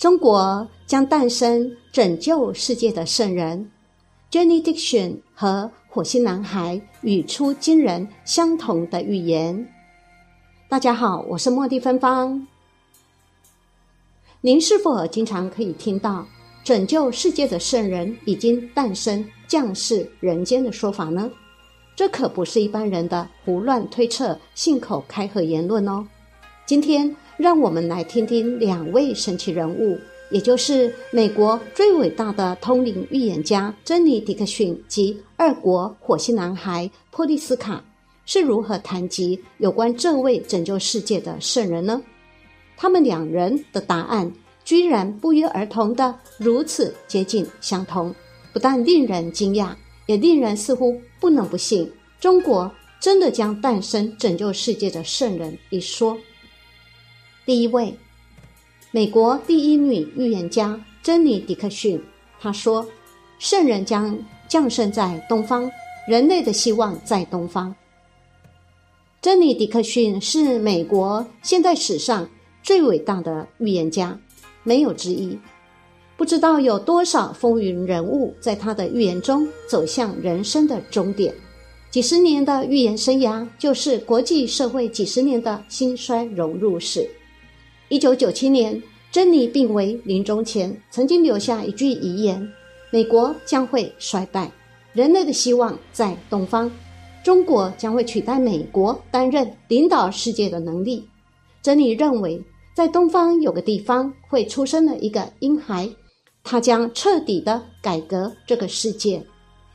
[0.00, 3.70] 中国将诞生拯救世界的圣人
[4.30, 9.70] ，Jenny Diction 和火星男孩语出惊人相同的预言。
[10.70, 12.46] 大家好，我是茉莉芬芳。
[14.40, 16.26] 您是否经常可以听到
[16.64, 21.30] 拯救世界的圣人已经诞生、降世人间的说法呢？
[21.94, 26.08] 这可不是一般人的胡乱推测、信口开河言论哦。
[26.64, 27.14] 今天。
[27.40, 29.98] 让我们来听听两位神奇人物，
[30.30, 37.82] 也就是美国最伟大的通灵预言家珍妮·迪克逊及二国火星男孩波利斯卡
[38.26, 42.02] 是如何谈及有关这位拯救世界的圣人呢？
[42.76, 44.30] 他们两人的答案
[44.62, 48.14] 居然不约而同的如此接近相同，
[48.52, 49.70] 不但令人惊讶，
[50.04, 56.18] 也令人似乎不能不信，中国真的将诞生拯救世界的圣人一说。
[57.50, 57.92] 第一位，
[58.92, 62.00] 美国第一女预言家珍妮·迪克逊，
[62.38, 62.86] 她说
[63.40, 65.68] ：“圣人将降生在东方，
[66.06, 67.74] 人类的希望在东方。”
[69.20, 72.30] 珍妮·迪克逊是美国现代史上
[72.62, 74.16] 最伟大的预言家，
[74.62, 75.36] 没有之一。
[76.16, 81.34] 不知道有多少风云人物在他的预言中走向人生的终点。
[81.90, 87.10] 几十年的预言生涯，就是国际社会几十年的兴衰荣辱史。
[87.90, 92.40] 一九九七年，珍妮病危临终前，曾经留下一句遗言
[92.92, 94.48] ：“美国将会衰败，
[94.92, 96.70] 人类的希望在东方，
[97.24, 101.04] 中国将会取代美国担任领导世界的能力。”
[101.60, 102.40] 珍妮认为，
[102.76, 105.90] 在东方有个地方会出生了一个婴孩，
[106.44, 109.20] 他将彻底的改革这个世界。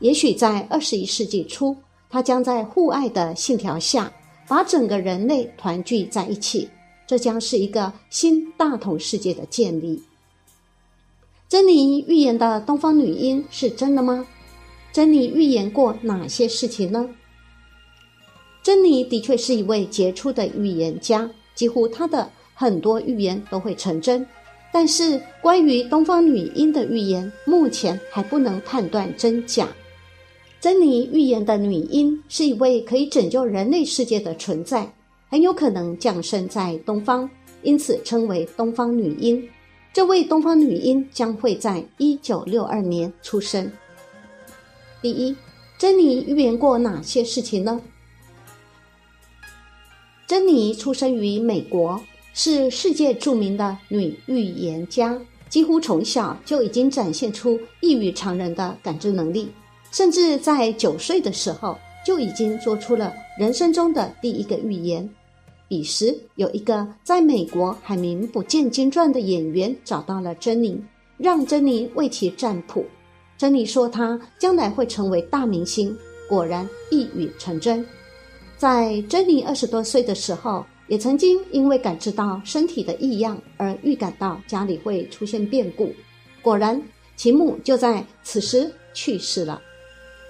[0.00, 1.76] 也许在二十一世纪初，
[2.08, 4.12] 他将在互爱的信条下，
[4.48, 6.68] 把整个人类团聚在一起。
[7.10, 10.00] 这将是一个新大同世界的建立。
[11.48, 14.24] 珍妮预言的东方女婴是真的吗？
[14.92, 17.10] 珍妮预言过哪些事情呢？
[18.62, 24.24] 珍妮的确是一位杰出的预言家，几乎她的很多预言都会成真。
[24.72, 29.66] 但是关于东方女婴的预言，目前还不能判断真假。
[30.60, 34.94] 珍妮预言的女婴是一位可以拯救人类世界的存在。
[35.30, 37.30] 很有可能降生在东方，
[37.62, 39.48] 因此称为东方女婴。
[39.92, 43.70] 这位东方女婴将会在一九六二年出生。
[45.00, 45.34] 第一，
[45.78, 47.80] 珍妮预言过哪些事情呢？
[50.26, 52.00] 珍妮出生于美国，
[52.34, 55.16] 是世界著名的女预言家，
[55.48, 59.48] 几乎从小就已经展现出异于常人的感知能力，
[59.92, 65.08] 甚至在九岁的时候就已经做出了人生中的第一个预言。
[65.70, 70.82] 彼时，有一个在美国还名不见经传的演员找到了珍妮，
[71.16, 72.84] 让珍妮为其占卜。
[73.38, 75.96] 珍妮说她将来会成为大明星，
[76.28, 77.86] 果然一语成真。
[78.56, 85.94] 在珍妮二十多岁的时候，也曾经因为感知到身体的异样而预感到家里会出现变故，
[86.42, 86.82] 果然
[87.14, 89.62] 其母就在此时去世了。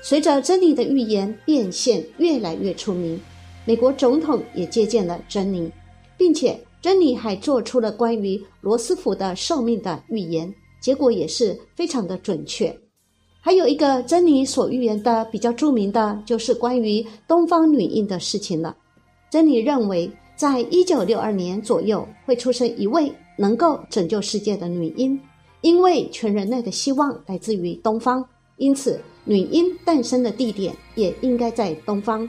[0.00, 3.20] 随着珍妮的预言变现，越来越出名。
[3.66, 5.70] 美国总统也接见了珍妮，
[6.16, 12.74] 并且珍妮还做出了关于罗斯福的寿命的预言，结果也是非常的准确。
[13.40, 18.76] 还有一个珍妮所预言的比较著名的，就是关于东方女婴的事情了。
[19.30, 25.18] 珍妮认为，在一九六二年左右会出生一位能够拯救世界的女婴，
[25.60, 28.24] 因为全人类的希望来自于东方，
[28.58, 32.28] 因此女婴诞生的地点也应该在东方。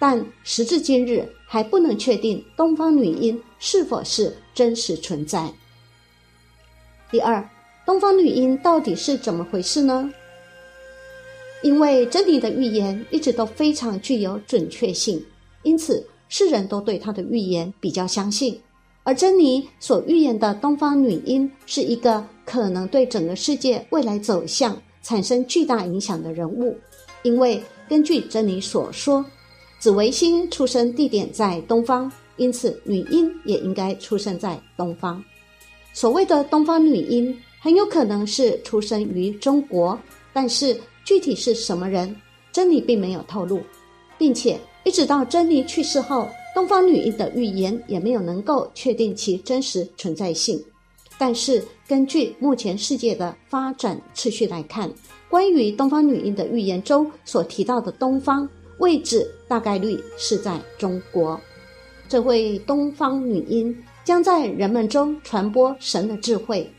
[0.00, 5.52] 但时至今日，还不能确定东方女婴是否是真实存在。
[7.10, 7.46] 第二，
[7.84, 10.10] 东方女婴到底是怎么回事呢？
[11.62, 15.22] 因为珍妮的预言一直都非常具有准确性，
[15.64, 18.58] 因此世人都对她的预言比较相信。
[19.02, 26.78] 而珍妮所预言的东方女婴是一个可能对整个世界未来走向产生巨大影响的人物，
[27.22, 29.22] 因为根据珍妮所说。
[29.80, 35.24] 紫微星出生地点在东方，因此女婴也应该出生在东方。
[35.94, 39.98] 所谓的东方女婴，很有可能是出生于中国，
[40.34, 42.14] 但是具体是什么人，
[42.52, 43.62] 珍妮并没有透露，
[44.18, 50.62] 并且一直到珍妮去世后，东方女婴的预言也没有能够确定其真实存在性。
[51.16, 54.92] 但是根据目前世界的发展次序来看，
[55.30, 58.46] 关于东方女婴的预言中所提到的东方
[58.78, 61.38] 位置，大概率是在中国。
[62.08, 66.70] 这位东方女婴将在人们中传播神的智慧，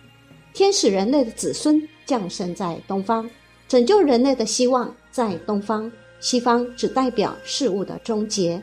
[0.54, 3.30] 天使人类的子孙降生在东方，
[3.68, 5.92] 拯救人类的希望在东方。
[6.22, 8.62] 西方只代表事物的终结。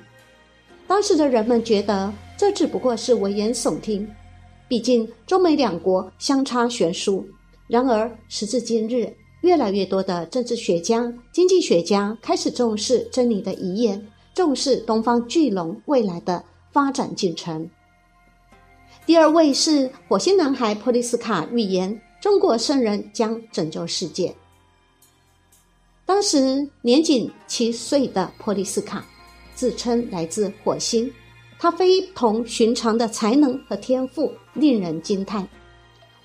[0.87, 4.09] 当时的人们觉得这只不过是危言耸听，
[4.69, 7.29] 毕竟中美两国相差悬殊。
[7.67, 16.45] 然而时至今日，越来越多的政治学家、经济学家开始重视真理的遗言，重视东方巨龙未来的。
[16.71, 17.69] 发展进程。
[19.07, 24.33] 第二位是火星男孩波利斯卡预言中国圣人将拯救世界。
[26.05, 29.05] 当时年仅七岁的波利斯卡
[29.55, 31.11] 自称来自火星，
[31.59, 35.49] 他非同寻常的才能和天赋令人惊叹。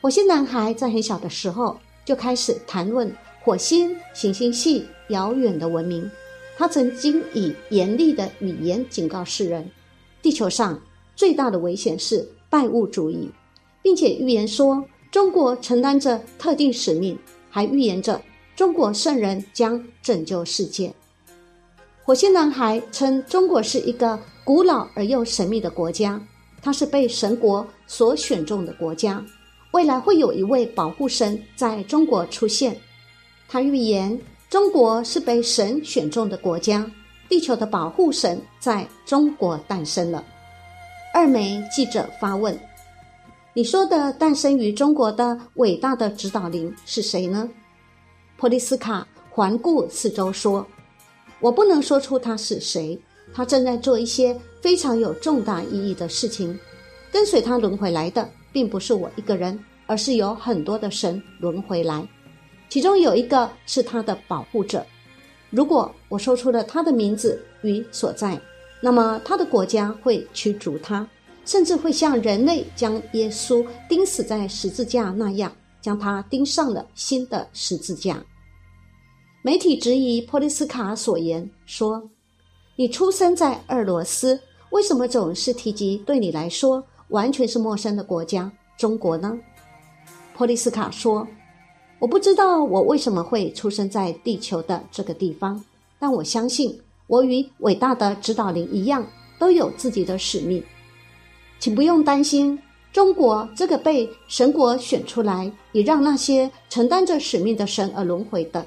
[0.02, 6.10] 火星男孩在很小的时候就开始谈论火星行星系遥远的文明，
[6.58, 9.70] 他曾经以严厉的语言警告世人。
[10.22, 10.82] 地球上
[11.16, 13.30] 最大的危险是拜物主义，
[13.82, 17.20] 并且预言说中国承担着特定使命，
[17.50, 18.22] 还预言着
[18.56, 20.94] 中国圣人将拯救世界。
[22.04, 26.22] 火星男孩称中国是一个古老而又神秘的国家，
[26.62, 29.26] 它是被神国所选中的国家，
[29.74, 32.76] 未来会有一位保护神在中国出现。
[33.48, 36.90] 他预言中国是被神选中的国家。
[37.34, 40.24] 地球的保护神在中国诞生了。
[41.16, 42.56] 二枚记者发问
[43.56, 47.50] ：“你说的诞生于中国的伟大的指导灵是谁呢？”
[48.38, 50.64] 普利斯卡环顾四周说
[51.42, 53.00] ：“我不能说出他是谁。
[53.34, 56.56] 他正在做一些非常有重大意义的事情。
[57.12, 62.08] 跟随他轮回来的，并不是我一个人，而是有很多的神轮回来，
[62.70, 64.86] 其中有一个是他的保护者。”
[65.52, 68.40] 如果我说出了他的名字与所在，
[68.82, 71.08] 那么他的国家会驱逐他，
[71.46, 78.24] 甚至会像人类将耶稣钉死在十字架那样，将他钉上了新的十字架。
[79.44, 82.10] 媒体质疑波利斯卡所言，说
[82.76, 84.40] ：“你出生在俄罗斯，
[84.72, 89.40] 为什么总是提及对你来说完全是陌生的国家——中国呢？”
[90.36, 91.28] 波利斯卡说。
[92.00, 95.64] 我不知道我为什么会出生在地球的这个地方，
[95.98, 96.78] 但我相信
[97.08, 99.08] 我与伟大的指导灵一样，
[99.40, 100.62] 都有自己的使命。
[101.60, 102.60] 请不用担心，
[102.92, 108.66] 中国这个被神国选出来，以让那些承担着使命的神而轮回的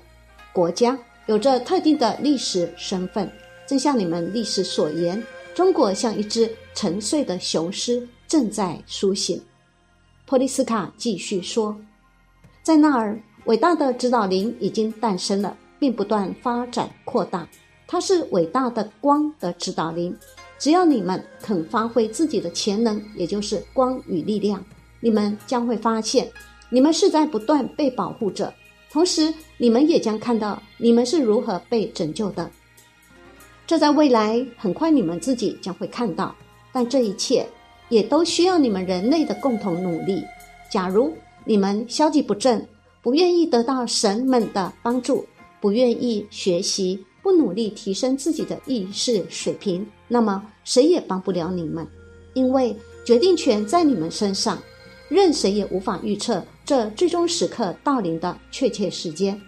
[0.54, 3.31] 国家，有着特定的历史身份。
[3.66, 5.22] 正像你们历史所言，
[5.54, 9.40] 中国像一只沉睡的雄狮，正在苏醒。
[10.26, 11.76] 普利斯卡继续说。
[12.62, 17.49] 在那儿，伟大的指导灵已经诞生了，并不断发展扩大。
[17.87, 20.17] 它是伟大的光的指导灵。
[20.58, 24.64] 只要你们肯发挥自己的潜能，也就是光与力量，
[25.00, 26.29] 你们将会发现，
[26.70, 28.52] 你们是在不断被保护着。
[28.91, 32.51] 同时，你们也将看到你们是如何被拯救的。
[33.67, 36.34] 这在未来很快你们自己将会看到。
[36.72, 37.46] 但这一切
[37.88, 40.24] 也都需要你们人类的共同努力。
[40.70, 41.12] 假如。
[41.48, 42.66] 你们消极不振，
[43.00, 45.24] 不愿意得到神们的帮助，
[45.60, 51.86] 不愿意学习，不努力提升自己的意识水平，那么谁也帮不了你们，
[52.34, 54.60] 因为决定权在你们身上，
[55.08, 59.40] 任谁也无法预测这最终时刻到临的确切时间。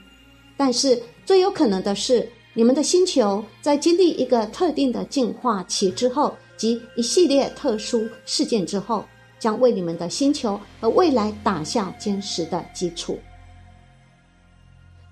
[0.57, 9.03] 但是最有可能的是，你们的星球在经历一个特定的进化期之后，及一系列特殊事件之后。
[9.41, 13.17] 将为你们的星球和未来打下坚实的基础。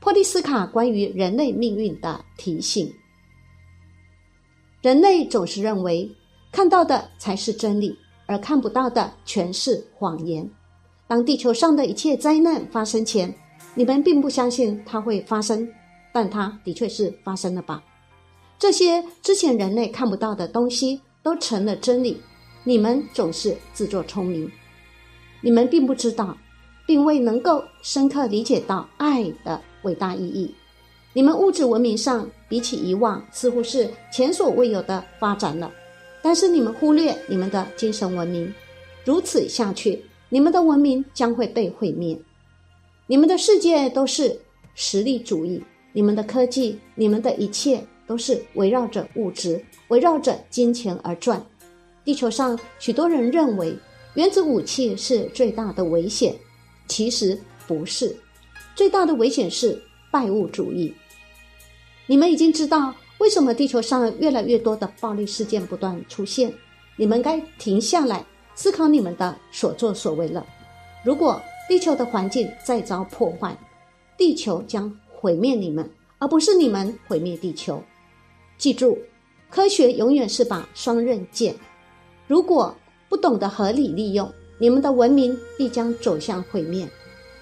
[0.00, 2.92] 波利斯卡关于人类命运的提醒：
[4.82, 6.10] 人类总是认为
[6.50, 10.50] 看到的才是真理，而看不到的全是谎言。
[11.06, 13.32] 当地球上的一切灾难发生前，
[13.76, 15.72] 你们并不相信它会发生，
[16.12, 17.80] 但它的确是发生了吧？
[18.58, 22.22] 这些之前人类看不到的东西都成了真理。
[22.62, 24.48] 你们总是自作聪明，
[25.40, 26.38] 你们并不知道，
[26.86, 30.54] 并未能够深刻理解到爱的伟大意义。
[31.12, 35.72] 你们物质文明上比起以往似乎是前所未有的发展了，
[36.22, 38.54] 但是你们忽略你们的精神文明。
[39.04, 42.16] 如此下去，你们的文明将会被毁灭。
[43.08, 44.38] 你们的世界都是
[44.76, 45.60] 实力主义，
[45.92, 51.44] 你们的科技，你们的一切都是围绕着物质、围绕着金钱而转。
[52.04, 53.76] 地球上许多人认为
[54.14, 56.34] 原子武器是最大的危险，
[56.86, 58.16] 其实不是，
[58.74, 60.94] 最大的危险是拜物主义。
[62.06, 66.52] 你们已经知道为什么地球上越来越多的暴力事件不断出现，
[66.96, 70.46] 你们该停下来思考你们的所作所为了。
[71.04, 73.58] 如果地球的环境再遭破坏，
[74.16, 77.82] 地球将毁灭你们，而不是你们毁灭地球。
[78.58, 78.98] 记住，
[79.50, 81.54] 科学永远是把双刃剑。
[82.26, 82.74] 如果
[83.08, 86.88] 不懂得合理利用，你们的文明必将走向毁灭，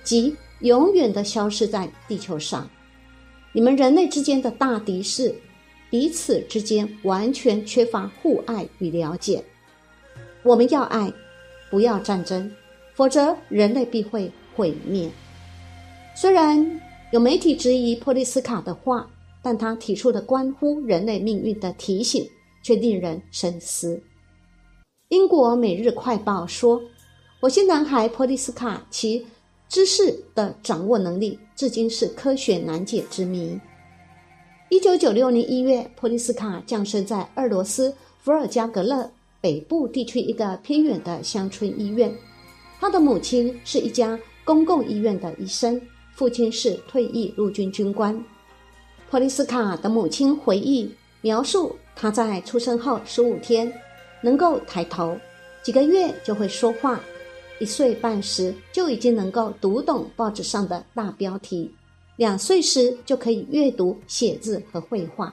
[0.02, 2.68] 即永远的消失在地球上。
[3.52, 5.34] 你们人类之间的大敌是
[5.88, 9.42] 彼此之间完全缺乏互爱与了解。
[10.42, 11.12] 我们要爱，
[11.70, 12.50] 不要战争，
[12.94, 15.08] 否则人类必会毁灭。
[16.16, 16.80] 虽然
[17.12, 19.08] 有媒体质疑波利斯卡的话，
[19.44, 22.28] 但他提出的关乎人类命运的提醒
[22.64, 24.02] 却令人深思。
[25.10, 26.82] 英国《每日快报》说，
[27.40, 29.24] 火星男孩波利斯卡其。
[29.66, 33.58] 知识的掌握能力至今是科学难解之谜。
[34.68, 39.10] 一九九六年一月，普利斯卡降生在俄罗斯伏尔加格勒
[39.40, 42.14] 北部地区一个偏远的乡村医院。
[42.78, 45.80] 他的母亲是一家公共医院的医生，
[46.12, 48.22] 父亲是退役陆军军官。
[49.14, 53.72] 托利斯卡的母亲回忆描述，他在出生后十五天
[54.20, 55.16] 能够抬头，
[55.62, 56.98] 几个月就会说话。
[57.60, 61.72] 一岁半时就已经能够读懂报纸上的大标题，
[62.16, 65.32] 两岁时就可以阅读、写字和绘画。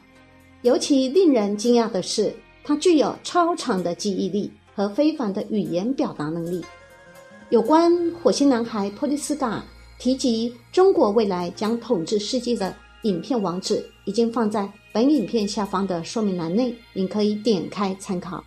[0.61, 2.31] 尤其令人惊讶的是，
[2.63, 6.63] 他具有超长的记忆力和非凡的语言表达能力。
[7.49, 9.65] 有关火星男孩波利斯卡
[9.97, 12.71] 提及中国未来将统治世界的
[13.03, 18.43] 影片网址，已经放在本影片下方的说明栏内，您可以点开参考。